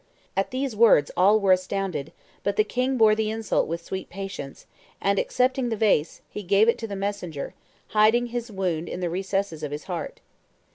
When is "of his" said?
9.61-9.83